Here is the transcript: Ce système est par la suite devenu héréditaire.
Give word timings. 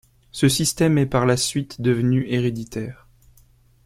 Ce 0.31 0.49
système 0.49 0.97
est 0.97 1.05
par 1.05 1.27
la 1.27 1.37
suite 1.37 1.79
devenu 1.79 2.25
héréditaire. 2.27 3.07